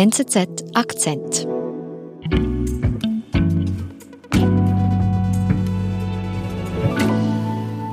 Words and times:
NZZ 0.00 0.64
Akzent. 0.72 1.46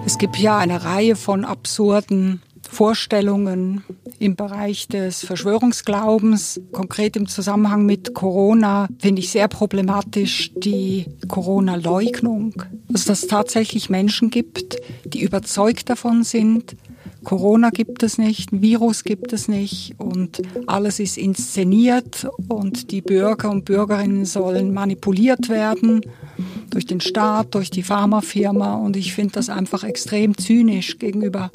Es 0.06 0.18
gibt 0.18 0.38
ja 0.38 0.58
eine 0.58 0.86
Reihe 0.86 1.18
von 1.18 1.44
absurden 1.44 2.42
Vorstellungen 2.62 3.84
im 4.20 4.38
Bereich 4.38 4.88
des 4.88 5.26
Verschwörungsglaubens, 5.26 6.62
konkret 6.72 7.18
im 7.18 7.28
Zusammenhang 7.28 7.86
mit 7.86 8.14
Corona, 8.14 8.88
finde 9.00 9.20
ich 9.20 9.30
sehr 9.30 9.50
problematisch 9.50 10.54
die 10.56 11.08
Corona-Leugnung. 11.28 12.64
Dass 12.88 13.10
es 13.10 13.28
tatsächlich 13.28 13.90
Menschen 13.90 14.30
gibt, 14.30 14.78
die 15.04 15.24
überzeugt 15.24 15.90
davon 15.90 16.24
sind, 16.24 16.78
Corona 17.28 17.72
gibt 17.72 18.04
es 18.04 18.18
nicht, 18.18 18.54
ein 18.54 18.62
Virus 18.62 19.04
gibt 19.04 19.34
es 19.34 19.50
nicht 19.50 19.96
und 19.98 20.42
alles 20.66 20.98
ist 21.02 21.18
inszeniert 21.18 22.26
und 22.48 22.90
die 22.92 23.02
Bürger 23.02 23.52
und 23.52 23.66
Bürgerinnen 23.66 24.24
sollen 24.24 24.74
manipuliert 24.74 25.50
werden 25.50 26.00
durch 26.70 26.86
den 26.86 27.02
Staat, 27.02 27.54
durch 27.54 27.70
die 27.70 27.84
Pharmafirma 27.84 28.76
und 28.76 28.96
ich 28.96 29.14
finde 29.14 29.34
das 29.34 29.50
einfach 29.50 29.84
extrem 29.84 30.38
zynisch 30.38 31.00
gegenüber 31.00 31.52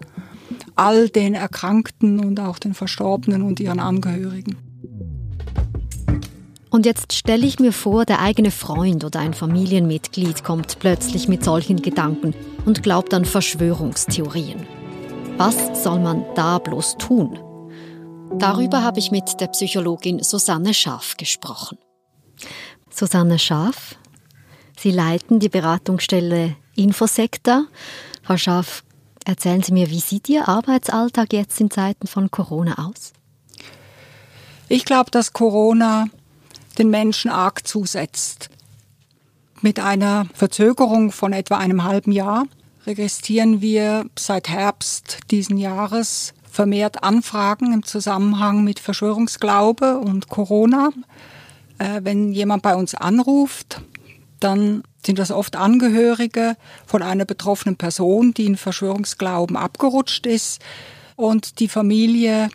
all 0.74 1.08
den 1.08 1.32
Erkrankten 1.32 2.20
und 2.20 2.38
auch 2.38 2.58
den 2.58 2.74
Verstorbenen 2.74 3.40
und 3.40 3.58
ihren 3.58 3.80
Angehörigen. 3.80 4.58
Und 6.68 6.84
jetzt 6.84 7.14
stelle 7.14 7.46
ich 7.46 7.60
mir 7.60 7.72
vor, 7.72 8.04
der 8.04 8.20
eigene 8.20 8.50
Freund 8.50 9.04
oder 9.04 9.20
ein 9.20 9.32
Familienmitglied 9.32 10.44
kommt 10.44 10.78
plötzlich 10.80 11.28
mit 11.28 11.42
solchen 11.42 11.80
Gedanken 11.80 12.34
und 12.66 12.82
glaubt 12.82 13.14
an 13.14 13.24
Verschwörungstheorien. 13.24 14.81
Was 15.36 15.82
soll 15.82 15.98
man 15.98 16.24
da 16.34 16.58
bloß 16.58 16.96
tun? 16.98 17.38
Darüber 18.38 18.82
habe 18.82 18.98
ich 18.98 19.10
mit 19.10 19.40
der 19.40 19.48
Psychologin 19.48 20.22
Susanne 20.22 20.74
Schaaf 20.74 21.16
gesprochen. 21.16 21.78
Susanne 22.90 23.38
Schaaf, 23.38 23.96
Sie 24.78 24.90
leiten 24.90 25.38
die 25.38 25.48
Beratungsstelle 25.48 26.56
Infosektor. 26.74 27.66
Frau 28.22 28.36
Schaaf, 28.36 28.84
Erzählen 29.24 29.62
Sie 29.62 29.72
mir, 29.72 29.90
wie 29.90 30.00
sieht 30.00 30.28
Ihr 30.28 30.48
Arbeitsalltag 30.48 31.32
jetzt 31.32 31.60
in 31.60 31.70
Zeiten 31.70 32.06
von 32.06 32.30
Corona 32.30 32.86
aus? 32.86 33.12
Ich 34.68 34.84
glaube, 34.84 35.10
dass 35.10 35.32
Corona 35.32 36.06
den 36.78 36.90
Menschen 36.90 37.30
arg 37.30 37.66
zusetzt. 37.66 38.48
Mit 39.60 39.78
einer 39.78 40.26
Verzögerung 40.34 41.12
von 41.12 41.32
etwa 41.32 41.58
einem 41.58 41.84
halben 41.84 42.10
Jahr 42.10 42.46
registrieren 42.86 43.60
wir 43.60 44.06
seit 44.18 44.48
Herbst 44.48 45.18
diesen 45.30 45.56
Jahres 45.56 46.34
vermehrt 46.50 47.02
Anfragen 47.02 47.72
im 47.72 47.82
Zusammenhang 47.82 48.62
mit 48.62 48.78
Verschwörungsglaube 48.78 49.98
und 49.98 50.28
Corona. 50.28 50.90
Äh, 51.78 52.00
wenn 52.02 52.32
jemand 52.32 52.62
bei 52.62 52.74
uns 52.74 52.94
anruft, 52.94 53.80
dann 54.38 54.82
sind 55.04 55.18
das 55.18 55.30
oft 55.30 55.56
Angehörige 55.56 56.56
von 56.86 57.02
einer 57.02 57.24
betroffenen 57.24 57.76
Person, 57.76 58.34
die 58.34 58.46
in 58.46 58.56
Verschwörungsglauben 58.56 59.56
abgerutscht 59.56 60.26
ist 60.26 60.60
und 61.16 61.58
die 61.58 61.68
Familie 61.68 62.50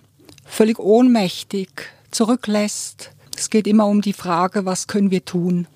völlig 0.45 0.80
ohnmächtig 0.80 1.70
zurücklässt. 2.11 3.11
Es 3.36 3.50
geht 3.50 3.67
immer 3.67 3.88
um 3.88 4.02
die 4.02 4.14
Frage, 4.14 4.66
was 4.66 4.88
können 4.88 5.11
wir 5.11 5.25
tun? 5.25 5.67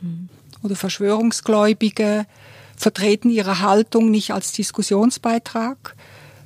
Mhm. 0.00 0.28
Oder 0.62 0.76
Verschwörungsgläubige 0.76 2.26
vertreten 2.80 3.28
ihre 3.28 3.60
Haltung 3.60 4.10
nicht 4.10 4.32
als 4.32 4.52
Diskussionsbeitrag, 4.52 5.94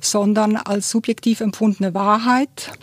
sondern 0.01 0.57
als 0.57 0.89
subjektiv 0.89 1.39
empfundene 1.39 1.93
Wahrheit. 1.93 2.73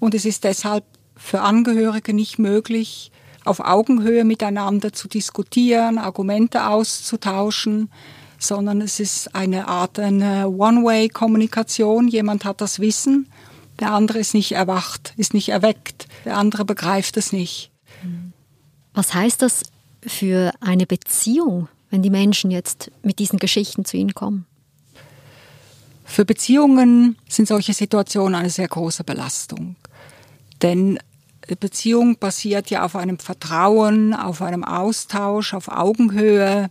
Und 0.00 0.14
es 0.14 0.26
ist 0.26 0.44
deshalb 0.44 0.84
für 1.16 1.40
Angehörige 1.40 2.12
nicht 2.12 2.38
möglich, 2.38 3.10
auf 3.46 3.60
Augenhöhe 3.60 4.24
miteinander 4.24 4.92
zu 4.92 5.08
diskutieren, 5.08 5.96
Argumente 5.96 6.66
auszutauschen, 6.66 7.90
sondern 8.38 8.82
es 8.82 9.00
ist 9.00 9.34
eine 9.34 9.66
Art 9.66 9.98
eine 9.98 10.50
One-Way-Kommunikation. 10.50 12.08
Jemand 12.08 12.44
hat 12.44 12.60
das 12.60 12.80
Wissen, 12.80 13.30
der 13.80 13.92
andere 13.92 14.18
ist 14.18 14.34
nicht 14.34 14.52
erwacht, 14.52 15.14
ist 15.16 15.32
nicht 15.32 15.48
erweckt, 15.48 16.06
der 16.26 16.36
andere 16.36 16.66
begreift 16.66 17.16
es 17.16 17.32
nicht. 17.32 17.70
Was 18.92 19.14
heißt 19.14 19.40
das 19.40 19.62
für 20.06 20.52
eine 20.60 20.86
Beziehung, 20.86 21.68
wenn 21.94 22.02
die 22.02 22.10
Menschen 22.10 22.50
jetzt 22.50 22.90
mit 23.04 23.20
diesen 23.20 23.38
Geschichten 23.38 23.84
zu 23.84 23.96
Ihnen 23.96 24.14
kommen? 24.14 24.46
Für 26.04 26.24
Beziehungen 26.24 27.16
sind 27.28 27.46
solche 27.46 27.72
Situationen 27.72 28.34
eine 28.34 28.50
sehr 28.50 28.66
große 28.66 29.04
Belastung. 29.04 29.76
Denn 30.60 30.98
Beziehung 31.60 32.18
basiert 32.18 32.68
ja 32.68 32.84
auf 32.84 32.96
einem 32.96 33.20
Vertrauen, 33.20 34.12
auf 34.12 34.42
einem 34.42 34.64
Austausch, 34.64 35.54
auf 35.54 35.68
Augenhöhe, 35.68 36.68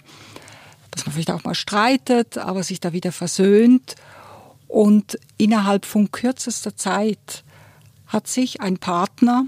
dass 0.91 1.06
man 1.06 1.13
vielleicht 1.13 1.31
auch 1.31 1.45
mal 1.45 1.56
streitet, 1.56 2.38
aber 2.38 2.62
sich 2.62 2.81
da 2.81 2.91
wieder 2.91 3.13
versöhnt. 3.13 3.95
Und 4.67 5.17
innerhalb 5.38 5.85
von 5.85 6.12
kürzester 6.12 6.75
Zeit 6.75 7.45
hat 8.07 8.28
sich 8.28 8.59
ein 8.59 8.78
Partner 8.78 9.45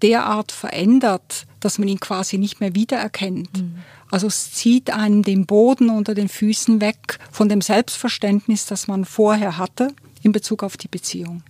derart 0.00 0.50
verändert, 0.50 1.46
dass 1.60 1.78
man 1.78 1.88
ihn 1.88 2.00
quasi 2.00 2.38
nicht 2.38 2.60
mehr 2.60 2.74
wiedererkennt. 2.74 3.58
Mhm. 3.58 3.74
Also 4.10 4.26
es 4.26 4.52
zieht 4.52 4.90
einem 4.90 5.22
den 5.22 5.46
Boden 5.46 5.88
unter 5.90 6.14
den 6.14 6.28
Füßen 6.28 6.80
weg 6.80 7.18
von 7.30 7.48
dem 7.48 7.60
Selbstverständnis, 7.60 8.66
das 8.66 8.88
man 8.88 9.04
vorher 9.04 9.56
hatte 9.56 9.92
in 10.22 10.32
Bezug 10.32 10.62
auf 10.62 10.76
die 10.76 10.88
Beziehung. 10.88 11.42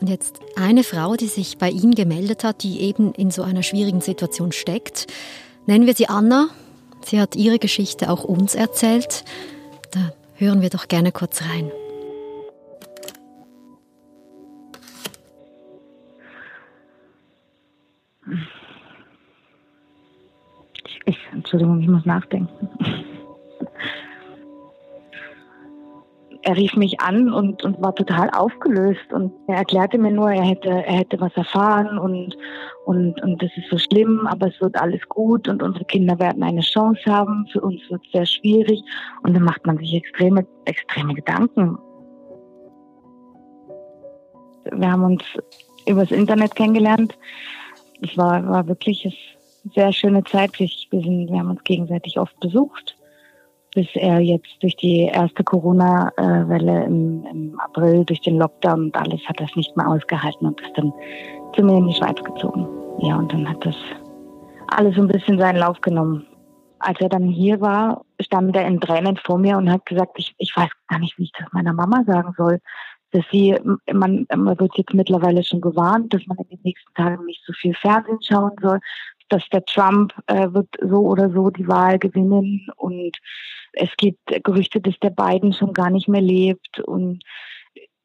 Und 0.00 0.10
jetzt 0.10 0.40
eine 0.56 0.84
Frau, 0.84 1.14
die 1.14 1.28
sich 1.28 1.56
bei 1.56 1.70
Ihnen 1.70 1.94
gemeldet 1.94 2.44
hat, 2.44 2.62
die 2.62 2.80
eben 2.80 3.14
in 3.14 3.30
so 3.30 3.42
einer 3.42 3.62
schwierigen 3.62 4.02
Situation 4.02 4.52
steckt. 4.52 5.06
Nennen 5.66 5.86
wir 5.86 5.94
sie 5.94 6.08
Anna. 6.08 6.48
Sie 7.06 7.20
hat 7.20 7.36
ihre 7.36 7.58
Geschichte 7.58 8.10
auch 8.10 8.24
uns 8.24 8.54
erzählt. 8.54 9.24
Da 9.92 10.12
hören 10.34 10.60
wir 10.60 10.70
doch 10.70 10.88
gerne 10.88 11.12
kurz 11.12 11.42
rein. 11.42 11.70
Muss 22.04 22.06
nachdenken. 22.06 22.68
er 26.46 26.56
rief 26.56 26.76
mich 26.76 27.00
an 27.00 27.32
und, 27.32 27.64
und 27.64 27.80
war 27.80 27.94
total 27.94 28.28
aufgelöst 28.30 29.12
und 29.12 29.32
er 29.48 29.56
erklärte 29.56 29.96
mir 29.96 30.10
nur, 30.10 30.30
er 30.30 30.42
hätte, 30.42 30.68
er 30.68 30.98
hätte 30.98 31.18
was 31.18 31.34
erfahren 31.36 31.98
und, 31.98 32.36
und, 32.84 33.20
und 33.22 33.42
das 33.42 33.50
ist 33.56 33.70
so 33.70 33.78
schlimm, 33.78 34.26
aber 34.26 34.48
es 34.48 34.60
wird 34.60 34.78
alles 34.78 35.00
gut 35.08 35.48
und 35.48 35.62
unsere 35.62 35.86
Kinder 35.86 36.18
werden 36.18 36.42
eine 36.42 36.60
Chance 36.60 37.00
haben. 37.06 37.46
Für 37.50 37.62
uns 37.62 37.80
wird 37.88 38.02
es 38.04 38.12
sehr 38.12 38.26
schwierig 38.26 38.82
und 39.22 39.34
dann 39.34 39.42
macht 39.42 39.64
man 39.64 39.78
sich 39.78 39.94
extreme, 39.94 40.46
extreme 40.66 41.14
Gedanken. 41.14 41.78
Wir 44.70 44.92
haben 44.92 45.04
uns 45.04 45.22
übers 45.88 46.10
Internet 46.10 46.54
kennengelernt. 46.54 47.16
Es 48.02 48.18
war, 48.18 48.46
war 48.46 48.68
wirklich 48.68 49.02
eine 49.06 49.14
sehr 49.74 49.92
schöne 49.92 50.24
Zeit. 50.24 50.58
Wir, 50.58 50.68
sind, 50.90 51.30
wir 51.30 51.38
haben 51.38 51.50
uns 51.50 51.64
gegenseitig 51.64 52.18
oft 52.18 52.38
besucht 52.40 52.96
bis 53.74 53.88
er 53.94 54.20
jetzt 54.20 54.62
durch 54.62 54.76
die 54.76 55.10
erste 55.12 55.42
Corona-Welle 55.42 56.84
im, 56.84 57.26
im, 57.26 57.60
April, 57.60 58.04
durch 58.04 58.20
den 58.20 58.38
Lockdown 58.38 58.84
und 58.84 58.96
alles, 58.96 59.20
hat 59.28 59.40
das 59.40 59.54
nicht 59.56 59.76
mehr 59.76 59.88
ausgehalten 59.88 60.46
und 60.46 60.60
ist 60.60 60.72
dann 60.76 60.92
zu 61.54 61.62
mir 61.62 61.78
in 61.78 61.88
die 61.88 61.94
Schweiz 61.94 62.22
gezogen. 62.22 62.66
Ja, 63.00 63.16
und 63.16 63.32
dann 63.32 63.48
hat 63.48 63.66
das 63.66 63.76
alles 64.68 64.94
so 64.94 65.02
ein 65.02 65.08
bisschen 65.08 65.38
seinen 65.38 65.58
Lauf 65.58 65.80
genommen. 65.80 66.24
Als 66.78 67.00
er 67.00 67.08
dann 67.08 67.28
hier 67.28 67.60
war, 67.60 68.04
stand 68.20 68.54
er 68.54 68.66
in 68.66 68.80
Tränen 68.80 69.16
vor 69.16 69.38
mir 69.38 69.56
und 69.56 69.70
hat 69.70 69.86
gesagt, 69.86 70.12
ich, 70.16 70.34
ich 70.38 70.56
weiß 70.56 70.70
gar 70.88 71.00
nicht, 71.00 71.18
wie 71.18 71.24
ich 71.24 71.32
das 71.32 71.52
meiner 71.52 71.72
Mama 71.72 72.04
sagen 72.06 72.32
soll. 72.36 72.60
Dass 73.10 73.24
sie, 73.30 73.56
man, 73.92 74.26
man 74.34 74.58
wird 74.58 74.76
jetzt 74.76 74.94
mittlerweile 74.94 75.42
schon 75.42 75.60
gewarnt, 75.60 76.12
dass 76.12 76.26
man 76.26 76.36
in 76.38 76.48
den 76.48 76.60
nächsten 76.62 76.94
Tagen 76.94 77.24
nicht 77.24 77.42
so 77.46 77.52
viel 77.52 77.74
Fernsehen 77.74 78.18
schauen 78.22 78.52
soll, 78.60 78.80
dass 79.28 79.48
der 79.50 79.64
Trump 79.64 80.12
äh, 80.26 80.52
wird 80.52 80.68
so 80.80 81.00
oder 81.00 81.30
so 81.30 81.50
die 81.50 81.68
Wahl 81.68 81.98
gewinnen 81.98 82.66
und 82.76 83.18
es 83.72 83.90
gibt 83.96 84.20
Gerüchte, 84.44 84.80
dass 84.80 84.98
der 85.00 85.10
Biden 85.10 85.52
schon 85.52 85.72
gar 85.72 85.90
nicht 85.90 86.08
mehr 86.08 86.22
lebt 86.22 86.80
und 86.80 87.22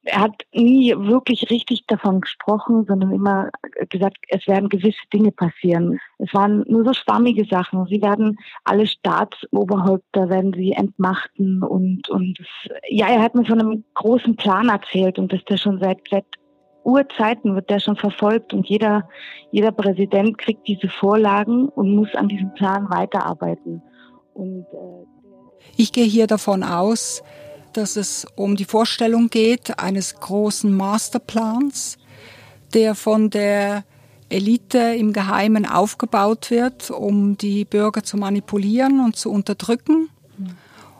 er 0.03 0.21
hat 0.21 0.43
nie 0.53 0.93
wirklich 0.95 1.49
richtig 1.49 1.85
davon 1.85 2.21
gesprochen, 2.21 2.85
sondern 2.87 3.11
immer 3.11 3.49
gesagt, 3.89 4.17
es 4.29 4.47
werden 4.47 4.69
gewisse 4.69 5.01
Dinge 5.13 5.31
passieren. 5.31 5.99
Es 6.17 6.33
waren 6.33 6.63
nur 6.67 6.85
so 6.85 6.93
schwammige 6.93 7.45
Sachen. 7.45 7.85
Sie 7.87 8.01
werden 8.01 8.37
alle 8.63 8.87
Staatsoberhäupter 8.87 10.29
werden 10.29 10.53
sie 10.53 10.71
entmachten 10.71 11.63
und 11.63 12.09
und 12.09 12.39
ja, 12.87 13.07
er 13.07 13.21
hat 13.21 13.35
mir 13.35 13.45
von 13.45 13.59
einem 13.59 13.83
großen 13.93 14.35
Plan 14.35 14.69
erzählt 14.69 15.19
und 15.19 15.33
dass 15.33 15.43
der 15.45 15.57
schon 15.57 15.79
seit, 15.79 15.99
seit 16.09 16.25
Urzeiten 16.83 17.55
wird 17.55 17.69
der 17.69 17.79
schon 17.79 17.95
verfolgt 17.95 18.53
und 18.53 18.67
jeder 18.67 19.07
jeder 19.51 19.71
Präsident 19.71 20.37
kriegt 20.37 20.67
diese 20.67 20.89
Vorlagen 20.89 21.69
und 21.69 21.95
muss 21.95 22.13
an 22.15 22.27
diesem 22.27 22.53
Plan 22.53 22.89
weiterarbeiten. 22.89 23.81
Und 24.33 24.65
äh 24.73 25.05
ich 25.75 25.91
gehe 25.91 26.05
hier 26.05 26.27
davon 26.27 26.63
aus, 26.63 27.23
dass 27.73 27.95
es 27.95 28.25
um 28.35 28.55
die 28.55 28.65
Vorstellung 28.65 29.29
geht 29.29 29.79
eines 29.79 30.15
großen 30.15 30.75
Masterplans, 30.75 31.97
der 32.73 32.95
von 32.95 33.29
der 33.29 33.83
Elite 34.29 34.77
im 34.77 35.13
Geheimen 35.13 35.65
aufgebaut 35.65 36.51
wird, 36.51 36.91
um 36.91 37.37
die 37.37 37.65
Bürger 37.65 38.03
zu 38.03 38.17
manipulieren 38.17 39.03
und 39.03 39.15
zu 39.15 39.31
unterdrücken. 39.31 40.09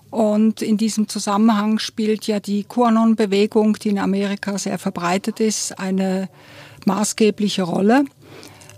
Und 0.09 0.61
in 0.61 0.77
diesem 0.77 1.07
Zusammenhang 1.07 1.79
spielt 1.79 2.25
ja 2.25 2.39
die 2.39 2.63
QAnon-Bewegung, 2.63 3.73
die 3.73 3.89
in 3.89 4.00
Amerika 4.00 4.57
sehr 4.57 4.79
verbreitet 4.79 5.39
ist, 5.39 5.79
eine 5.79 6.29
maßgebliche 6.85 7.63
Rolle, 7.63 8.06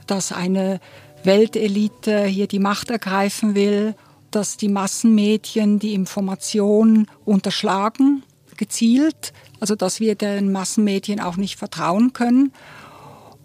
dass 0.08 0.32
eine 0.32 0.80
Weltelite 1.24 2.26
hier 2.26 2.48
die 2.48 2.60
Macht 2.60 2.90
ergreifen 2.90 3.56
will, 3.56 3.96
dass 4.32 4.58
die 4.58 4.70
Massenmedien 4.70 5.80
die 5.80 5.94
Information 5.94 7.08
unterschlagen, 7.26 8.24
gezielt, 8.58 9.34
also 9.60 9.76
dass 9.76 10.00
wir 10.00 10.16
den 10.16 10.52
Massenmedien 10.52 11.20
auch 11.20 11.38
nicht 11.38 11.58
vertrauen 11.58 12.14
können. 12.14 12.52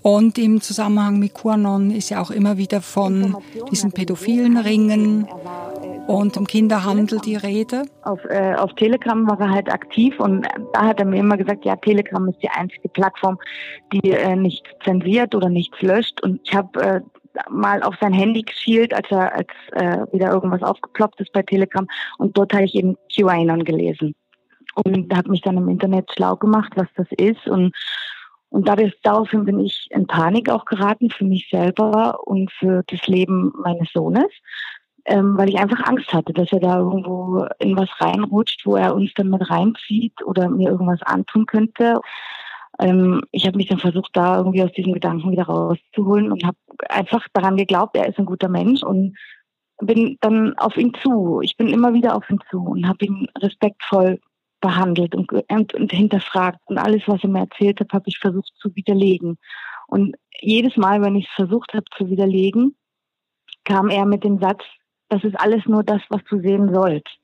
Und 0.03 0.39
im 0.39 0.61
Zusammenhang 0.61 1.19
mit 1.19 1.35
QAnon 1.35 1.91
ist 1.91 2.11
ja 2.11 2.21
auch 2.21 2.31
immer 2.31 2.59
wieder 2.59 2.81
von 2.81 3.37
diesen 3.73 3.91
pädophilen 3.93 4.57
Ringen 4.57 5.27
und 6.07 6.37
dem 6.37 6.47
Kinderhandel 6.47 7.21
die 7.21 7.37
Rede. 7.37 7.83
Auf, 8.03 8.25
äh, 8.27 8.55
auf 8.55 8.75
Telegram 8.75 9.29
war 9.29 9.41
er 9.41 9.51
halt 9.51 9.73
aktiv 9.73 10.19
und 10.21 10.47
da 10.73 10.87
hat 10.87 11.01
er 11.01 11.07
mir 11.07 11.19
immer 11.19 11.37
gesagt, 11.37 11.65
ja, 11.65 11.77
Telegram 11.77 12.29
ist 12.29 12.43
die 12.43 12.49
einzige 12.49 12.89
Plattform, 12.89 13.39
die 13.93 14.11
äh, 14.11 14.37
nichts 14.37 14.69
zensiert 14.85 15.35
oder 15.35 15.49
nichts 15.49 15.81
löscht. 15.83 16.23
Und 16.23 16.41
ich 16.45 16.55
habe 16.55 16.81
äh, 16.81 17.01
mal 17.51 17.83
auf 17.83 17.95
sein 18.01 18.13
Handy 18.13 18.43
geschielt, 18.43 18.95
als 18.95 19.11
er 19.11 19.35
als 19.35 19.49
äh, 19.73 20.13
wieder 20.13 20.33
irgendwas 20.33 20.63
aufgeploppt 20.63 21.21
ist 21.21 21.33
bei 21.33 21.43
Telegram 21.43 21.87
und 22.19 22.37
dort 22.37 22.53
habe 22.53 22.65
ich 22.65 22.75
eben 22.75 22.97
QAnon 23.15 23.65
gelesen 23.65 24.15
und 24.85 25.15
habe 25.15 25.31
mich 25.31 25.43
dann 25.43 25.57
im 25.57 25.69
Internet 25.69 26.11
schlau 26.13 26.37
gemacht, 26.37 26.73
was 26.77 26.89
das 26.97 27.07
ist 27.19 27.47
und 27.47 27.75
und 28.49 28.69
dadurch, 28.69 28.95
daraufhin 29.03 29.45
bin 29.45 29.61
ich 29.61 29.89
in 29.91 30.07
Panik 30.07 30.49
auch 30.49 30.65
geraten 30.65 31.11
für 31.11 31.25
mich 31.25 31.49
selber 31.51 32.27
und 32.27 32.51
für 32.53 32.85
das 32.87 33.07
Leben 33.07 33.53
meines 33.59 33.93
Sohnes, 33.93 34.31
ähm, 35.07 35.37
weil 35.39 35.49
ich 35.49 35.59
einfach 35.59 35.87
Angst 35.87 36.13
hatte, 36.13 36.33
dass 36.33 36.53
er 36.53 36.61
da 36.61 36.79
irgendwo 36.79 37.47
in 37.59 37.77
was 37.77 37.89
reinrutscht, 38.01 38.67
wo 38.67 38.77
er 38.77 38.95
uns 38.95 39.13
dann 39.15 39.31
mit 39.31 39.49
reinzieht 39.49 40.15
oder 40.25 40.49
mir 40.49 40.71
irgendwas 40.71 41.03
antun 41.03 41.47
könnte. 41.47 42.01
Ähm, 42.79 43.23
ich 43.31 43.47
habe 43.47 43.57
mich 43.57 43.69
dann 43.69 43.79
versucht, 43.79 44.11
da 44.15 44.39
irgendwie 44.39 44.63
aus 44.63 44.73
diesen 44.73 44.93
Gedanken 44.93 45.31
wieder 45.31 45.45
rauszuholen 45.45 46.33
und 46.33 46.45
habe 46.45 46.57
einfach 46.89 47.27
daran 47.33 47.57
geglaubt, 47.57 47.97
er 47.97 48.09
ist 48.09 48.19
ein 48.19 48.27
guter 48.27 48.49
Mensch 48.49 48.83
und 48.83 49.17
bin 49.81 50.19
dann 50.21 50.57
auf 50.59 50.77
ihn 50.77 50.93
zu. 51.03 51.41
Ich 51.43 51.57
bin 51.57 51.69
immer 51.69 51.95
wieder 51.95 52.17
auf 52.17 52.29
ihn 52.29 52.41
zu 52.51 52.59
und 52.59 52.87
habe 52.87 53.05
ihn 53.05 53.29
respektvoll 53.39 54.21
behandelt 54.61 55.15
und, 55.15 55.31
und, 55.33 55.75
und 55.75 55.93
hinterfragt. 55.93 56.59
Und 56.65 56.79
alles, 56.79 57.03
was 57.07 57.23
er 57.23 57.29
mir 57.29 57.41
erzählt 57.41 57.79
hat, 57.81 57.93
habe 57.93 58.05
ich 58.07 58.19
versucht 58.19 58.53
zu 58.59 58.75
widerlegen. 58.75 59.39
Und 59.87 60.17
jedes 60.41 60.77
Mal, 60.77 61.03
wenn 61.03 61.15
ich 61.15 61.27
es 61.29 61.35
versucht 61.35 61.75
habe 61.75 61.85
zu 61.97 62.09
widerlegen, 62.11 62.75
kam 63.65 63.91
er 63.91 64.07
mit 64.07 64.25
dem 64.25 64.39
Satz, 64.39 64.63
das 65.09 65.25
ist 65.25 65.39
alles 65.41 65.65
nur 65.67 65.83
das, 65.83 66.03
was 66.09 66.23
du 66.29 66.41
sehen 66.41 66.73
sollst. 66.75 67.19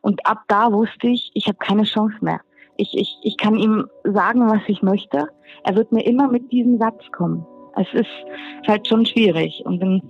Und 0.00 0.24
ab 0.26 0.42
da 0.48 0.72
wusste 0.72 1.08
ich, 1.08 1.30
ich 1.34 1.46
habe 1.46 1.58
keine 1.58 1.84
Chance 1.84 2.16
mehr. 2.20 2.40
Ich, 2.76 2.96
ich, 2.96 3.18
ich 3.22 3.36
kann 3.36 3.56
ihm 3.56 3.88
sagen, 4.04 4.48
was 4.48 4.62
ich 4.68 4.82
möchte. 4.82 5.28
Er 5.64 5.74
wird 5.74 5.90
mir 5.92 6.06
immer 6.06 6.28
mit 6.28 6.52
diesem 6.52 6.78
Satz 6.78 7.10
kommen. 7.10 7.44
Es 7.76 7.92
ist 7.92 8.68
halt 8.68 8.86
schon 8.86 9.04
schwierig. 9.04 9.62
Und 9.64 9.80
dann 9.80 10.02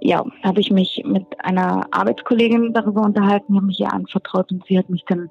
ja, 0.00 0.24
habe 0.42 0.60
ich 0.60 0.70
mich 0.70 1.02
mit 1.04 1.26
einer 1.38 1.86
Arbeitskollegin 1.90 2.72
darüber 2.72 3.02
unterhalten, 3.02 3.54
habe 3.54 3.66
mich 3.66 3.80
ihr 3.80 3.92
anvertraut 3.92 4.50
und 4.50 4.64
sie 4.66 4.78
hat 4.78 4.88
mich 4.88 5.04
dann 5.06 5.30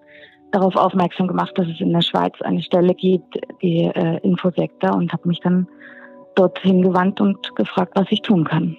darauf 0.52 0.76
aufmerksam 0.76 1.28
gemacht, 1.28 1.52
dass 1.56 1.68
es 1.68 1.80
in 1.80 1.94
der 1.94 2.02
Schweiz 2.02 2.40
eine 2.42 2.62
Stelle 2.62 2.94
gibt, 2.94 3.40
die 3.62 3.86
äh, 3.86 4.20
Infosektor, 4.22 4.96
und 4.96 5.12
habe 5.12 5.28
mich 5.28 5.40
dann 5.40 5.68
dorthin 6.36 6.82
gewandt 6.82 7.20
und 7.20 7.56
gefragt, 7.56 7.94
was 7.96 8.08
ich 8.10 8.22
tun 8.22 8.46
kann. 8.46 8.78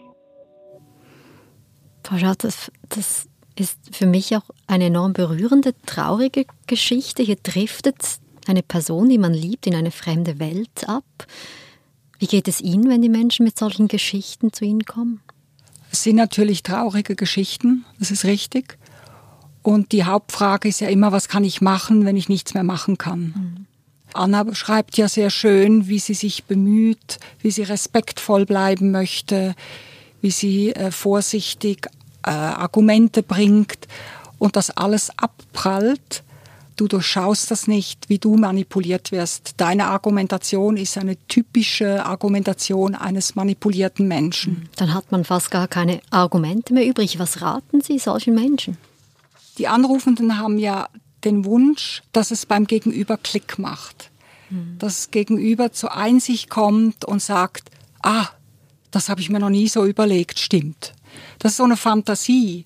Frau 2.10 2.34
das, 2.38 2.72
das 2.88 3.28
ist 3.56 3.78
für 3.92 4.06
mich 4.06 4.34
auch 4.36 4.50
eine 4.66 4.86
enorm 4.86 5.12
berührende, 5.12 5.74
traurige 5.86 6.44
Geschichte. 6.66 7.22
Hier 7.22 7.36
driftet 7.36 7.96
eine 8.48 8.62
Person, 8.62 9.08
die 9.08 9.18
man 9.18 9.32
liebt, 9.32 9.66
in 9.66 9.76
eine 9.76 9.92
fremde 9.92 10.40
Welt 10.40 10.88
ab. 10.88 11.04
Wie 12.18 12.26
geht 12.26 12.48
es 12.48 12.60
Ihnen, 12.60 12.90
wenn 12.90 13.00
die 13.00 13.08
Menschen 13.08 13.44
mit 13.44 13.56
solchen 13.56 13.86
Geschichten 13.86 14.52
zu 14.52 14.64
Ihnen 14.64 14.84
kommen? 14.84 15.20
Es 15.92 16.02
sind 16.02 16.16
natürlich 16.16 16.62
traurige 16.64 17.14
Geschichten, 17.14 17.84
das 17.98 18.10
ist 18.10 18.24
richtig. 18.24 18.78
Und 19.62 19.92
die 19.92 20.04
Hauptfrage 20.04 20.68
ist 20.68 20.80
ja 20.80 20.88
immer, 20.88 21.12
was 21.12 21.28
kann 21.28 21.44
ich 21.44 21.60
machen, 21.60 22.04
wenn 22.04 22.16
ich 22.16 22.28
nichts 22.28 22.54
mehr 22.54 22.64
machen 22.64 22.98
kann? 22.98 23.20
Mhm. 23.20 23.66
Anna 24.14 24.42
beschreibt 24.42 24.96
ja 24.96 25.06
sehr 25.06 25.30
schön, 25.30 25.86
wie 25.86 26.00
sie 26.00 26.14
sich 26.14 26.44
bemüht, 26.44 27.20
wie 27.40 27.52
sie 27.52 27.62
respektvoll 27.62 28.46
bleiben 28.46 28.90
möchte, 28.90 29.54
wie 30.20 30.32
sie 30.32 30.74
äh, 30.74 30.90
vorsichtig 30.90 31.86
äh, 32.24 32.30
Argumente 32.30 33.22
bringt 33.22 33.88
und 34.38 34.56
das 34.56 34.70
alles 34.70 35.10
abprallt. 35.16 36.22
Du 36.76 36.88
durchschaust 36.88 37.50
das 37.50 37.66
nicht, 37.66 38.08
wie 38.08 38.18
du 38.18 38.36
manipuliert 38.36 39.12
wirst. 39.12 39.54
Deine 39.58 39.88
Argumentation 39.88 40.78
ist 40.78 40.96
eine 40.96 41.16
typische 41.28 42.06
Argumentation 42.06 42.94
eines 42.94 43.34
manipulierten 43.34 44.08
Menschen. 44.08 44.70
Dann 44.76 44.94
hat 44.94 45.12
man 45.12 45.24
fast 45.24 45.50
gar 45.50 45.68
keine 45.68 46.00
Argumente 46.10 46.72
mehr 46.72 46.86
übrig. 46.86 47.18
Was 47.18 47.42
raten 47.42 47.82
Sie 47.82 47.98
solchen 47.98 48.34
Menschen? 48.34 48.78
Die 49.58 49.68
Anrufenden 49.68 50.38
haben 50.38 50.58
ja 50.58 50.88
den 51.24 51.44
Wunsch, 51.44 52.02
dass 52.12 52.30
es 52.30 52.46
beim 52.46 52.66
Gegenüber 52.66 53.18
Klick 53.18 53.58
macht. 53.58 54.10
Mhm. 54.48 54.76
Dass 54.78 54.96
das 54.96 55.10
Gegenüber 55.10 55.72
zur 55.72 55.94
Einsicht 55.94 56.48
kommt 56.48 57.04
und 57.04 57.20
sagt, 57.20 57.70
ah, 58.02 58.28
das 58.90 59.10
habe 59.10 59.20
ich 59.20 59.28
mir 59.28 59.38
noch 59.38 59.50
nie 59.50 59.68
so 59.68 59.84
überlegt, 59.84 60.38
stimmt. 60.38 60.94
Das 61.38 61.52
ist 61.52 61.56
so 61.58 61.64
eine 61.64 61.76
Fantasie, 61.76 62.64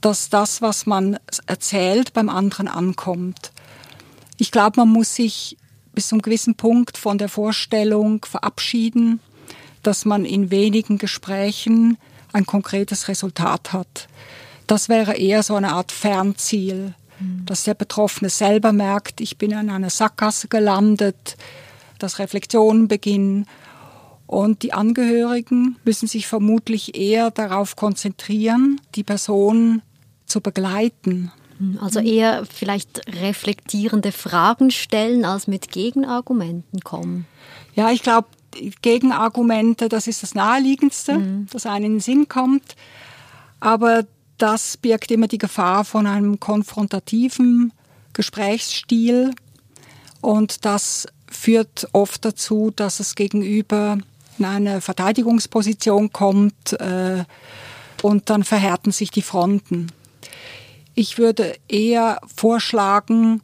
dass 0.00 0.28
das, 0.28 0.62
was 0.62 0.86
man 0.86 1.18
erzählt, 1.46 2.12
beim 2.12 2.28
anderen 2.28 2.68
ankommt. 2.68 3.52
Ich 4.38 4.50
glaube, 4.50 4.80
man 4.80 4.88
muss 4.88 5.14
sich 5.14 5.56
bis 5.92 6.08
zu 6.08 6.14
einem 6.14 6.22
gewissen 6.22 6.54
Punkt 6.54 6.96
von 6.96 7.18
der 7.18 7.28
Vorstellung 7.28 8.24
verabschieden, 8.24 9.20
dass 9.82 10.04
man 10.04 10.24
in 10.24 10.50
wenigen 10.50 10.98
Gesprächen 10.98 11.98
ein 12.32 12.46
konkretes 12.46 13.08
Resultat 13.08 13.72
hat. 13.72 14.08
Das 14.66 14.88
wäre 14.88 15.16
eher 15.16 15.42
so 15.42 15.56
eine 15.56 15.72
Art 15.72 15.90
Fernziel, 15.90 16.94
mhm. 17.18 17.44
dass 17.44 17.64
der 17.64 17.74
Betroffene 17.74 18.30
selber 18.30 18.72
merkt, 18.72 19.20
ich 19.20 19.36
bin 19.36 19.50
in 19.50 19.70
einer 19.70 19.90
Sackgasse 19.90 20.48
gelandet, 20.48 21.36
dass 21.98 22.18
Reflexionen 22.18 22.88
beginnen. 22.88 23.46
Und 24.30 24.62
die 24.62 24.72
Angehörigen 24.72 25.76
müssen 25.84 26.06
sich 26.06 26.28
vermutlich 26.28 26.94
eher 26.96 27.32
darauf 27.32 27.74
konzentrieren, 27.74 28.80
die 28.94 29.02
Person 29.02 29.82
zu 30.24 30.40
begleiten. 30.40 31.32
Also 31.80 31.98
eher 31.98 32.46
vielleicht 32.46 33.02
reflektierende 33.20 34.12
Fragen 34.12 34.70
stellen, 34.70 35.24
als 35.24 35.48
mit 35.48 35.72
Gegenargumenten 35.72 36.78
kommen. 36.82 37.26
Ja, 37.74 37.90
ich 37.90 38.04
glaube, 38.04 38.28
Gegenargumente, 38.82 39.88
das 39.88 40.06
ist 40.06 40.22
das 40.22 40.36
Naheliegendste, 40.36 41.18
mhm. 41.18 41.48
das 41.50 41.66
einem 41.66 41.86
in 41.86 41.92
den 41.94 42.00
Sinn 42.00 42.28
kommt. 42.28 42.76
Aber 43.58 44.04
das 44.38 44.76
birgt 44.76 45.10
immer 45.10 45.26
die 45.26 45.38
Gefahr 45.38 45.84
von 45.84 46.06
einem 46.06 46.38
konfrontativen 46.38 47.72
Gesprächsstil 48.12 49.32
und 50.20 50.64
das 50.64 51.08
führt 51.28 51.88
oft 51.92 52.24
dazu, 52.24 52.72
dass 52.74 53.00
es 53.00 53.16
gegenüber 53.16 53.98
in 54.40 54.46
eine 54.46 54.80
Verteidigungsposition 54.80 56.12
kommt 56.12 56.72
äh, 56.80 57.24
und 58.02 58.30
dann 58.30 58.42
verhärten 58.42 58.90
sich 58.90 59.10
die 59.10 59.22
Fronten. 59.22 59.92
Ich 60.94 61.18
würde 61.18 61.54
eher 61.68 62.20
vorschlagen, 62.34 63.42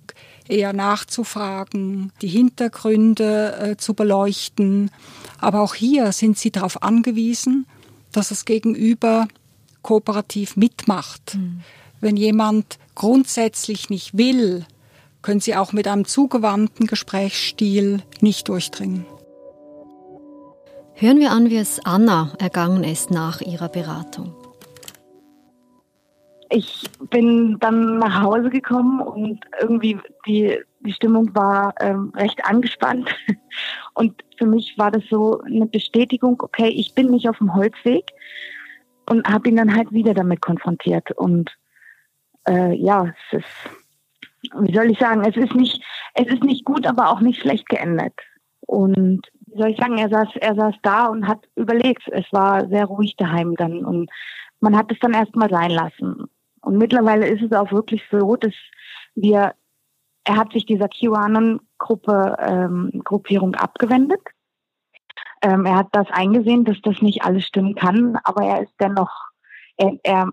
eher 0.49 0.73
nachzufragen, 0.73 2.13
die 2.23 2.29
Hintergründe 2.29 3.57
äh, 3.57 3.77
zu 3.77 3.95
beleuchten. 3.95 4.91
Aber 5.39 5.61
auch 5.61 5.75
hier 5.75 6.13
sind 6.13 6.39
Sie 6.39 6.51
darauf 6.51 6.83
angewiesen, 6.83 7.67
dass 8.13 8.31
das 8.31 8.45
Gegenüber 8.45 9.29
kooperativ 9.83 10.57
mitmacht. 10.57 11.37
Mhm. 11.37 11.61
Wenn 12.01 12.17
jemand 12.17 12.79
grundsätzlich 12.95 13.91
nicht 13.91 14.17
will, 14.17 14.67
können 15.23 15.41
Sie 15.41 15.57
auch 15.57 15.73
mit 15.73 15.89
einem 15.89 16.07
zugewandten 16.07 16.87
Gesprächsstil 16.87 18.03
nicht 18.21 18.49
durchdringen. 18.49 19.07
Hören 20.99 21.21
wir 21.21 21.31
an, 21.31 21.51
wie 21.51 21.59
es 21.59 21.79
Anna 21.85 22.33
ergangen 22.39 22.83
ist 22.83 23.11
nach 23.11 23.43
ihrer 23.43 23.69
Beratung. 23.69 24.35
Ich 26.49 26.85
bin 27.11 27.59
dann 27.61 27.99
nach 27.99 28.23
Hause 28.23 28.49
gekommen 28.49 29.01
und 29.01 29.45
irgendwie 29.61 29.99
die, 30.27 30.59
die 30.81 30.93
Stimmung 30.95 31.35
war 31.35 31.75
ähm, 31.81 32.13
recht 32.17 32.43
angespannt. 32.47 33.15
Und 33.95 34.23
für 34.39 34.47
mich 34.47 34.79
war 34.79 34.91
das 34.91 35.03
so 35.11 35.41
eine 35.41 35.67
Bestätigung, 35.67 36.41
okay, 36.43 36.69
ich 36.69 36.95
bin 36.95 37.11
nicht 37.11 37.29
auf 37.29 37.39
dem 37.39 37.55
Holzweg 37.55 38.05
und 39.09 39.27
habe 39.27 39.49
ihn 39.49 39.57
dann 39.57 39.75
halt 39.75 39.91
wieder 39.93 40.13
damit 40.13 40.43
konfrontiert. 40.43 41.11
Und 41.13 41.51
äh, 42.47 42.75
ja, 42.75 43.13
es 43.31 43.41
ist 43.41 43.71
wie 44.61 44.75
soll 44.75 44.91
ich 44.91 44.99
sagen, 44.99 45.25
es 45.25 45.37
ist 45.37 45.55
nicht, 45.55 45.83
es 46.15 46.27
ist 46.27 46.45
nicht 46.45 46.65
gut, 46.65 46.87
aber 46.87 47.11
auch 47.11 47.21
nicht 47.21 47.41
schlecht 47.41 47.69
geendet. 47.69 48.15
Und 48.61 49.23
soll 49.57 49.71
ich 49.71 49.79
sagen, 49.79 49.99
er 49.99 50.09
saß, 50.09 50.29
er 50.41 50.55
saß 50.55 50.75
da 50.83 51.07
und 51.07 51.27
hat 51.27 51.47
überlegt. 51.57 52.09
Es 52.09 52.27
war 52.33 52.69
sehr 52.69 52.87
ruhig 52.87 53.17
daheim 53.17 53.55
dann 53.57 53.85
und 53.85 54.11
man 54.61 54.77
hat 54.77 54.91
es 54.91 54.99
dann 55.01 55.15
erstmal 55.15 55.51
sein 55.51 55.71
lassen. 55.71 56.27
Und 56.63 56.79
mittlerweile 56.79 57.27
ist 57.29 57.43
es 57.43 57.53
auch 57.53 57.71
wirklich 57.71 58.03
so, 58.11 58.37
dass 58.37 58.55
wir, 59.15 59.55
er 60.25 60.37
hat 60.37 60.53
sich 60.53 60.67
dieser 60.67 60.89
QAnon-Gruppe, 60.89 62.37
ähm, 62.41 63.03
Gruppierung 63.05 63.55
abgewendet. 63.55 64.21
Ähm, 65.43 65.67
er 65.67 65.77
hat 65.77 65.89
das 65.93 66.09
eingesehen, 66.11 66.65
dass 66.65 66.81
das 66.83 67.01
nicht 67.03 67.23
alles 67.23 67.45
stimmen 67.45 67.75
kann, 67.75 68.19
aber 68.25 68.45
er 68.45 68.63
ist 68.63 68.75
dennoch, 68.81 69.13
er, 69.77 69.93
er 70.03 70.33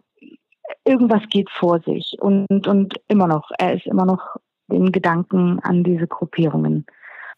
irgendwas 0.86 1.24
geht 1.30 1.50
vor 1.52 1.82
sich 1.82 2.18
und, 2.20 2.68
und 2.68 2.96
immer 3.08 3.28
noch, 3.28 3.52
er 3.60 3.76
ist 3.76 3.86
immer 3.86 4.06
noch 4.06 4.38
den 4.68 4.92
Gedanken 4.92 5.60
an 5.60 5.84
diese 5.84 6.08
Gruppierungen. 6.08 6.86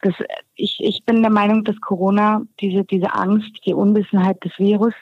Das, 0.05 0.13
ich, 0.53 0.77
ich 0.83 1.03
bin 1.03 1.23
der 1.23 1.31
Meinung, 1.31 1.63
dass 1.63 1.81
Corona, 1.81 2.43
diese, 2.59 2.83
diese 2.83 3.11
Angst, 3.15 3.65
die 3.65 3.73
Unwissenheit 3.73 4.37
des 4.43 4.51
Virus, 4.59 4.93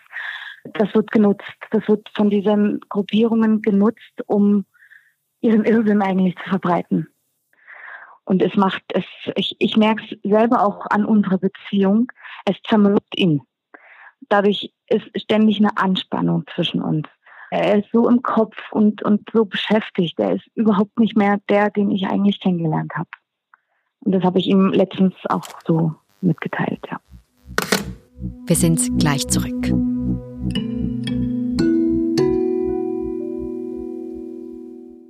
das 0.76 0.96
wird 0.96 1.12
genutzt. 1.12 1.44
Das 1.72 1.86
wird 1.90 2.08
von 2.16 2.30
diesen 2.30 2.80
Gruppierungen 2.88 3.62
genutzt, 3.62 4.22
um 4.28 4.66
ihren 5.42 5.66
Irrsinn 5.66 6.02
eigentlich 6.02 6.38
zu 6.38 6.52
verbreiten. 6.52 7.10
Und 8.24 8.42
es 8.42 8.56
macht 8.56 8.82
es, 8.94 9.04
ich, 9.36 9.58
ich 9.60 9.76
merke 9.76 10.06
es 10.06 10.18
selber 10.24 10.66
auch 10.66 10.86
an 10.86 11.04
unserer 11.04 11.38
Beziehung, 11.38 12.10
es 12.46 12.56
zermürbt 12.70 13.20
ihn. 13.20 13.42
Dadurch 14.30 14.72
ist 14.88 15.10
ständig 15.20 15.58
eine 15.58 15.76
Anspannung 15.76 16.46
zwischen 16.56 16.82
uns. 16.82 17.10
Er 17.52 17.80
ist 17.80 17.90
so 17.92 18.08
im 18.08 18.22
Kopf 18.22 18.56
und, 18.72 19.04
und 19.04 19.30
so 19.34 19.44
beschäftigt. 19.44 20.18
Er 20.18 20.36
ist 20.36 20.48
überhaupt 20.56 20.98
nicht 20.98 21.18
mehr 21.18 21.42
der, 21.50 21.72
den 21.72 21.92
ich 21.92 22.08
eigentlich 22.08 22.40
kennengelernt 22.40 22.94
habe. 22.96 23.10
Und 24.06 24.12
das 24.12 24.24
habe 24.24 24.40
ich 24.40 24.48
ihm 24.48 24.72
letztens 24.74 25.14
auch 25.30 25.46
so 25.66 25.94
mitgeteilt, 26.22 26.82
ja. 26.90 27.00
Wir 28.46 28.56
sind 28.56 29.00
gleich 29.00 29.28
zurück. 29.28 29.72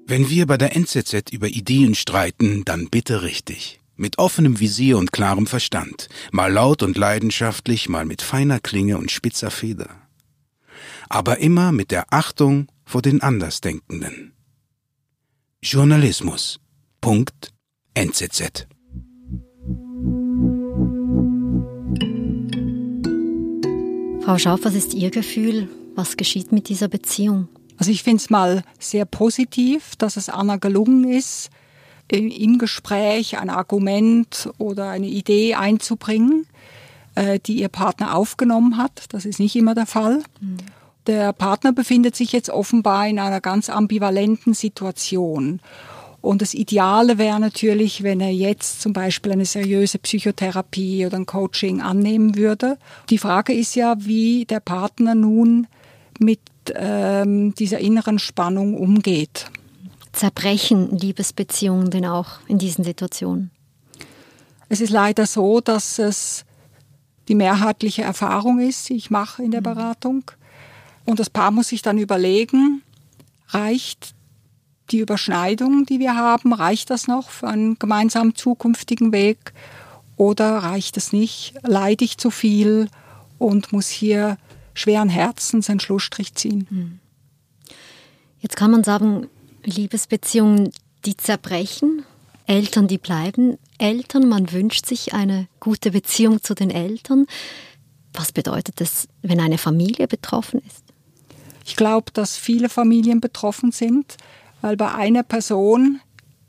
Wenn 0.06 0.30
wir 0.30 0.46
bei 0.46 0.58
der 0.58 0.76
NZZ 0.76 1.32
über 1.32 1.48
Ideen 1.48 1.96
streiten, 1.96 2.64
dann 2.66 2.90
bitte 2.90 3.24
richtig. 3.24 3.80
Mit 3.96 4.20
offenem 4.20 4.60
Visier 4.60 4.98
und 4.98 5.12
klarem 5.12 5.48
Verstand. 5.48 6.10
Mal 6.32 6.52
laut 6.52 6.84
und 6.84 6.98
leidenschaftlich, 6.98 7.90
mal 7.90 8.06
mit 8.06 8.22
feiner 8.22 8.60
Klinge 8.60 8.98
und 8.98 9.12
spitzer 9.12 9.50
Feder. 9.50 9.90
Aber 11.10 11.40
immer 11.40 11.72
mit 11.72 11.92
der 11.92 12.12
Achtung 12.12 12.68
vor 12.86 13.02
den 13.02 13.22
Andersdenkenden. 13.22 14.34
Journalismus. 15.62 16.60
Punkt. 17.02 17.54
NZZ. 17.96 18.68
Frau 24.24 24.38
Schauf, 24.38 24.62
was 24.63 24.74
ist 24.74 24.94
Ihr 24.94 25.12
Gefühl? 25.12 25.68
Was 25.96 26.15
geschieht 26.15 26.53
mit 26.53 26.70
dieser 26.70 26.88
Beziehung? 26.88 27.50
Also 27.77 27.92
ich 27.92 28.03
finde 28.03 28.22
es 28.22 28.30
mal 28.30 28.63
sehr 28.80 29.03
positiv, 29.03 29.98
dass 29.98 30.15
es 30.15 30.30
Anna 30.30 30.56
gelungen 30.56 31.12
ist, 31.12 31.50
im 32.10 32.58
Gespräch 32.58 33.38
ein 33.38 33.50
Argument 33.50 34.50
oder 34.60 34.89
eine 34.92 35.08
Idee 35.08 35.56
einzubringen, 35.56 36.48
äh, 37.15 37.39
die 37.39 37.60
ihr 37.60 37.68
Partner 37.68 38.15
aufgenommen 38.15 38.77
hat. 38.77 39.08
Das 39.10 39.25
ist 39.25 39.42
nicht 39.42 39.58
immer 39.58 39.75
der 39.75 39.88
Fall. 39.88 40.24
Mhm. 40.39 40.58
Der 41.06 41.34
Partner 41.34 41.74
befindet 41.74 42.15
sich 42.15 42.32
jetzt 42.32 42.50
offenbar 42.50 43.06
in 43.10 43.20
einer 43.20 43.42
ganz 43.42 43.70
ambivalenten 43.70 44.53
Situation. 44.53 45.60
Und 46.24 46.42
das 46.42 46.53
Ideale 46.53 47.18
wäre 47.18 47.38
natürlich, 47.38 48.01
wenn 48.01 48.22
er 48.22 48.32
jetzt 48.32 48.80
zum 48.80 48.94
Beispiel 48.94 49.34
eine 49.34 49.44
seriöse 49.44 50.00
Psychotherapie 50.00 51.06
oder 51.06 51.18
ein 51.18 51.25
Coaching 51.25 51.82
annehmen 51.82 52.38
würde. 52.38 52.77
Die 53.10 53.18
Frage 53.18 53.53
ist 53.53 53.75
ja, 53.75 53.96
wie 54.00 54.46
der 54.46 54.62
Partner 54.62 55.15
nun 55.15 55.68
mit 56.20 56.39
ähm, 56.75 57.53
dieser 57.56 57.80
inneren 57.80 58.20
Spannung 58.20 58.77
umgeht. 58.77 59.48
Zerbrechen 60.13 60.98
Liebesbeziehungen 60.98 61.92
denn 61.92 62.06
auch 62.06 62.39
in 62.48 62.58
diesen 62.58 62.86
Situationen? 62.86 63.51
Es 64.70 64.80
ist 64.80 64.92
leider 64.92 65.25
so, 65.25 65.60
dass 65.60 66.00
es 66.00 66.46
die 67.27 67.36
mehrheitliche 67.36 68.03
Erfahrung 68.03 68.62
ist, 68.62 68.88
die 68.88 68.96
ich 68.96 69.10
mache 69.10 69.44
in 69.44 69.51
der 69.51 69.60
mhm. 69.60 69.75
Beratung. 69.75 70.24
Und 71.03 71.20
das 71.20 71.30
Paar 71.30 71.51
muss 71.51 71.68
sich 71.68 71.82
dann 71.82 71.98
überlegen, 71.98 72.82
reicht 73.50 74.15
die 74.92 75.00
Überschneidung, 75.00 75.86
die 75.86 76.00
wir 76.00 76.16
haben, 76.16 76.54
reicht 76.54 76.90
das 76.90 77.08
noch 77.08 77.30
für 77.30 77.48
einen 77.48 77.80
gemeinsamen 77.80 78.36
zukünftigen 78.36 79.12
Weg 79.12 79.54
oder 80.18 80.58
reicht 80.58 80.98
es 80.98 81.13
nicht? 81.13 81.54
Leide 81.63 82.06
ich 82.06 82.18
zu 82.18 82.30
viel 82.30 82.90
und 83.38 83.72
muss 83.72 83.88
hier 83.88 84.38
schweren 84.74 85.10
Herzens 85.10 85.70
einen 85.70 85.80
Schlussstrich 85.80 86.36
ziehen? 86.36 86.68
Hm. 86.70 87.00
Jetzt 88.40 88.58
kann 88.58 88.72
man 88.72 88.84
sagen, 88.84 89.28
Liebesbeziehungen, 89.63 90.72
die 91.06 91.16
zerbrechen, 91.16 92.04
Eltern, 92.46 92.88
die 92.88 92.98
bleiben 92.98 93.58
Eltern, 93.78 94.28
man 94.28 94.52
wünscht 94.52 94.86
sich 94.86 95.13
eine 95.13 95.48
gute 95.60 95.92
Beziehung 95.92 96.44
zu 96.44 96.54
den 96.54 96.70
Eltern. 96.70 97.25
Was 98.13 98.32
bedeutet 98.32 98.82
das, 98.82 99.08
wenn 99.22 99.40
eine 99.40 99.58
Familie 99.58 100.08
betroffen 100.08 100.62
ist? 100.68 100.84
Ich 101.66 101.75
glaube, 101.78 102.12
dass 102.12 102.36
viele 102.36 102.68
Familien 102.68 103.22
betroffen 103.22 103.72
sind, 103.72 104.18
weil 104.63 104.77
bei 104.77 104.93
einer 104.93 105.24
Person, 105.24 106.00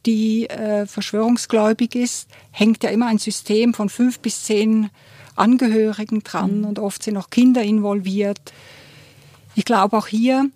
die 0.06 0.48
äh, 0.48 0.86
verschwörungsgläubig 0.86 1.96
ist, 1.96 2.28
hängt 2.52 2.84
ja 2.84 2.90
immer 2.90 3.06
ein 3.06 3.18
System 3.18 3.74
von 3.74 3.88
fünf 3.88 4.20
bis 4.20 4.44
zehn 4.44 4.88
Angehörigen 5.34 6.22
dran 6.22 6.60
mhm. 6.60 6.64
und 6.64 6.78
oft 6.78 7.02
sind 7.02 7.16
auch 7.16 7.28
Kinder 7.28 7.62
involviert. 7.62 8.52
Ich 9.56 9.64
glaube, 9.64 9.96
auch 9.98 10.06
hier 10.06 10.48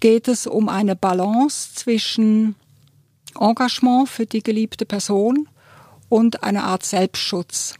geht 0.00 0.26
es 0.26 0.46
um 0.46 0.70
eine 0.70 0.96
Balance 0.96 1.74
zwischen 1.74 2.54
Engagement 3.38 4.08
für 4.08 4.24
die 4.24 4.42
geliebte 4.42 4.86
Person 4.86 5.50
und 6.08 6.42
einer 6.42 6.64
Art 6.64 6.82
Selbstschutz. 6.82 7.74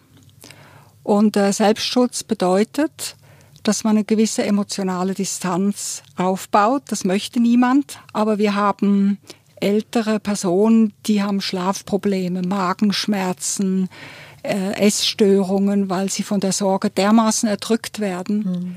Und 1.03 1.39
äh, 1.39 1.53
Selbstschutz 1.55 2.23
bedeutet, 2.23 3.17
dass 3.63 3.85
man 3.85 3.97
eine 3.97 4.05
gewisse 4.05 4.45
emotionale 4.45 5.15
Distanz 5.15 6.03
aufbaut. 6.17 6.83
Das 6.89 7.05
möchte 7.05 7.41
niemand, 7.41 7.99
aber 8.13 8.39
wir 8.39 8.55
haben 8.55 9.19
ältere 9.57 10.19
Personen, 10.19 10.93
die 11.07 11.23
haben 11.23 11.41
Schlafprobleme, 11.41 12.43
Magenschmerzen, 12.43 13.89
äh, 14.43 14.73
Essstörungen, 14.73 15.89
weil 15.89 16.11
sie 16.11 16.25
von 16.25 16.41
der 16.41 16.53
Sorge 16.53 16.91
dermaßen 16.91 17.49
erdrückt 17.49 18.01
werden. 18.01 18.39
Mhm. 18.39 18.77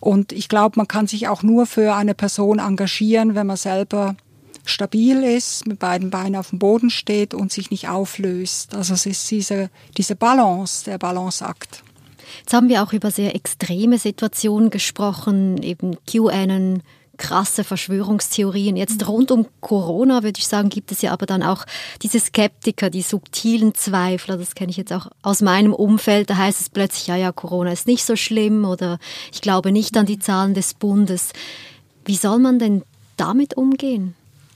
Und 0.00 0.32
ich 0.32 0.48
glaube, 0.48 0.74
man 0.76 0.88
kann 0.88 1.06
sich 1.06 1.28
auch 1.28 1.42
nur 1.42 1.66
für 1.66 1.94
eine 1.94 2.14
Person 2.14 2.58
engagieren, 2.58 3.34
wenn 3.34 3.46
man 3.46 3.56
selber 3.56 4.16
stabil 4.64 5.22
ist, 5.24 5.66
mit 5.66 5.78
beiden 5.78 6.10
Beinen 6.10 6.36
auf 6.36 6.50
dem 6.50 6.58
Boden 6.58 6.90
steht 6.90 7.34
und 7.34 7.52
sich 7.52 7.70
nicht 7.70 7.88
auflöst. 7.88 8.74
Also 8.74 8.94
es 8.94 9.06
ist 9.06 9.30
diese, 9.30 9.70
diese 9.96 10.14
Balance, 10.14 10.84
der 10.84 10.98
Balanceakt. 10.98 11.82
Jetzt 12.40 12.52
haben 12.52 12.68
wir 12.68 12.82
auch 12.82 12.92
über 12.92 13.10
sehr 13.10 13.34
extreme 13.34 13.98
Situationen 13.98 14.70
gesprochen, 14.70 15.62
eben 15.62 15.96
QAnon, 16.06 16.82
krasse 17.18 17.64
Verschwörungstheorien. 17.64 18.76
Jetzt 18.76 19.06
rund 19.06 19.30
um 19.30 19.46
Corona, 19.60 20.22
würde 20.22 20.38
ich 20.38 20.46
sagen, 20.46 20.70
gibt 20.70 20.92
es 20.92 21.02
ja 21.02 21.12
aber 21.12 21.26
dann 21.26 21.42
auch 21.42 21.66
diese 22.00 22.20
Skeptiker, 22.20 22.88
die 22.88 23.02
subtilen 23.02 23.74
Zweifler. 23.74 24.38
Das 24.38 24.54
kenne 24.54 24.70
ich 24.70 24.76
jetzt 24.76 24.92
auch 24.92 25.08
aus 25.22 25.42
meinem 25.42 25.74
Umfeld. 25.74 26.30
Da 26.30 26.36
heißt 26.36 26.60
es 26.60 26.70
plötzlich, 26.70 27.08
ja, 27.08 27.16
ja, 27.16 27.32
Corona 27.32 27.72
ist 27.72 27.86
nicht 27.86 28.04
so 28.04 28.16
schlimm 28.16 28.64
oder 28.64 28.98
ich 29.32 29.42
glaube 29.42 29.72
nicht 29.72 29.96
an 29.96 30.06
die 30.06 30.18
Zahlen 30.18 30.54
des 30.54 30.74
Bundes. 30.74 31.32
Wie 32.04 32.16
soll 32.16 32.38
man 32.38 32.58
denn 32.58 32.82
damit 33.16 33.56
umgehen? 33.56 34.14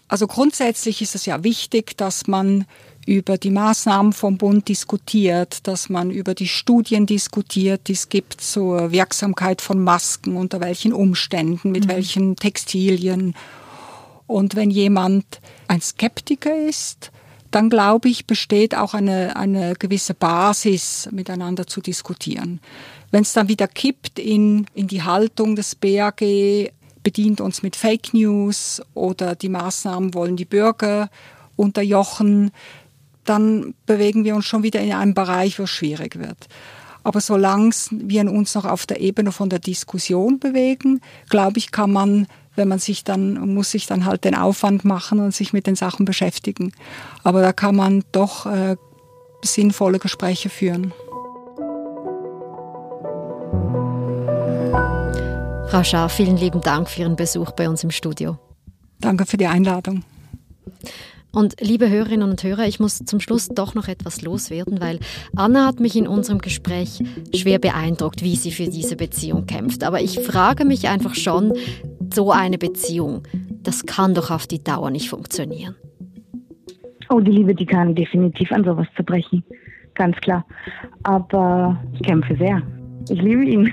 Also 0.08 0.26
grundsätzlich 0.26 1.02
ist 1.02 1.14
es 1.14 1.26
ja 1.26 1.42
wichtig, 1.42 1.96
dass 1.96 2.26
man 2.26 2.66
über 3.06 3.36
die 3.36 3.50
Maßnahmen 3.50 4.12
vom 4.12 4.38
Bund 4.38 4.68
diskutiert, 4.68 5.66
dass 5.66 5.88
man 5.88 6.10
über 6.10 6.34
die 6.34 6.48
Studien 6.48 7.06
diskutiert, 7.06 7.88
die 7.88 7.92
es 7.92 8.08
gibt 8.08 8.40
zur 8.40 8.92
Wirksamkeit 8.92 9.60
von 9.60 9.82
Masken, 9.82 10.36
unter 10.36 10.60
welchen 10.60 10.92
Umständen, 10.92 11.72
mit 11.72 11.86
mhm. 11.86 11.90
welchen 11.90 12.36
Textilien. 12.36 13.34
Und 14.26 14.54
wenn 14.54 14.70
jemand 14.70 15.24
ein 15.68 15.80
Skeptiker 15.80 16.56
ist, 16.56 17.10
dann 17.50 17.68
glaube 17.68 18.08
ich, 18.08 18.26
besteht 18.26 18.74
auch 18.74 18.94
eine, 18.94 19.36
eine 19.36 19.74
gewisse 19.74 20.14
Basis, 20.14 21.08
miteinander 21.12 21.66
zu 21.66 21.80
diskutieren. 21.80 22.60
Wenn 23.10 23.22
es 23.22 23.34
dann 23.34 23.48
wieder 23.48 23.68
kippt 23.68 24.18
in, 24.18 24.66
in 24.74 24.88
die 24.88 25.02
Haltung 25.02 25.54
des 25.54 25.74
BAG, 25.74 26.22
bedient 27.02 27.40
uns 27.40 27.62
mit 27.62 27.76
Fake 27.76 28.14
News 28.14 28.80
oder 28.94 29.34
die 29.34 29.50
Maßnahmen 29.50 30.14
wollen 30.14 30.36
die 30.36 30.46
Bürger 30.46 31.10
unterjochen, 31.56 32.52
dann 33.24 33.74
bewegen 33.86 34.24
wir 34.24 34.34
uns 34.34 34.46
schon 34.46 34.62
wieder 34.62 34.80
in 34.80 34.92
einem 34.92 35.14
Bereich, 35.14 35.58
wo 35.58 35.64
es 35.64 35.70
schwierig 35.70 36.18
wird. 36.18 36.48
Aber 37.04 37.20
solange 37.20 37.74
wir 37.90 38.30
uns 38.30 38.54
noch 38.54 38.64
auf 38.64 38.86
der 38.86 39.00
Ebene 39.00 39.32
von 39.32 39.48
der 39.48 39.58
Diskussion 39.58 40.38
bewegen, 40.38 41.00
glaube 41.28 41.58
ich, 41.58 41.72
kann 41.72 41.92
man 41.92 42.26
wenn 42.54 42.68
man 42.68 42.78
sich 42.78 43.04
dann, 43.04 43.54
muss 43.54 43.70
sich 43.70 43.86
dann 43.86 44.04
halt 44.04 44.24
den 44.24 44.34
Aufwand 44.34 44.84
machen 44.84 45.20
und 45.20 45.34
sich 45.34 45.52
mit 45.52 45.66
den 45.66 45.74
Sachen 45.74 46.04
beschäftigen. 46.04 46.72
Aber 47.22 47.40
da 47.40 47.52
kann 47.52 47.76
man 47.76 48.04
doch 48.12 48.46
äh, 48.46 48.76
sinnvolle 49.42 49.98
Gespräche 49.98 50.48
führen. 50.48 50.92
Frau 55.68 55.82
Schaar, 55.84 56.10
vielen 56.10 56.36
lieben 56.36 56.60
Dank 56.60 56.90
für 56.90 57.00
Ihren 57.00 57.16
Besuch 57.16 57.52
bei 57.52 57.68
uns 57.68 57.82
im 57.82 57.90
Studio. 57.90 58.38
Danke 59.00 59.24
für 59.24 59.38
die 59.38 59.46
Einladung. 59.46 60.04
Und 61.34 61.54
liebe 61.60 61.88
Hörerinnen 61.88 62.28
und 62.28 62.42
Hörer, 62.42 62.66
ich 62.66 62.78
muss 62.78 62.98
zum 62.98 63.18
Schluss 63.18 63.48
doch 63.48 63.74
noch 63.74 63.88
etwas 63.88 64.20
loswerden, 64.20 64.80
weil 64.80 64.98
Anna 65.34 65.66
hat 65.66 65.80
mich 65.80 65.96
in 65.96 66.06
unserem 66.06 66.40
Gespräch 66.40 67.02
schwer 67.34 67.58
beeindruckt, 67.58 68.22
wie 68.22 68.36
sie 68.36 68.50
für 68.50 68.68
diese 68.68 68.96
Beziehung 68.96 69.46
kämpft. 69.46 69.82
Aber 69.82 70.02
ich 70.02 70.20
frage 70.20 70.66
mich 70.66 70.88
einfach 70.88 71.14
schon, 71.14 71.54
so 72.12 72.30
eine 72.32 72.58
Beziehung, 72.58 73.22
das 73.62 73.86
kann 73.86 74.14
doch 74.14 74.30
auf 74.30 74.46
die 74.46 74.62
Dauer 74.62 74.90
nicht 74.90 75.08
funktionieren. 75.08 75.74
Oh, 77.08 77.20
die 77.20 77.30
Liebe, 77.30 77.54
die 77.54 77.66
kann 77.66 77.94
definitiv 77.94 78.52
an 78.52 78.64
sowas 78.64 78.86
zerbrechen. 78.96 79.42
Ganz 79.94 80.16
klar. 80.18 80.44
Aber 81.02 81.82
ich 81.94 82.02
kämpfe 82.02 82.36
sehr. 82.36 82.62
Ich 83.08 83.20
liebe 83.20 83.44
ihn. 83.44 83.72